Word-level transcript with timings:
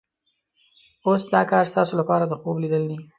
اوس 1.05 1.21
دا 1.33 1.41
کار 1.51 1.65
ستاسو 1.73 1.93
لپاره 2.01 2.23
د 2.27 2.33
خوب 2.41 2.55
لیدل 2.63 2.83
دي. 2.89 2.97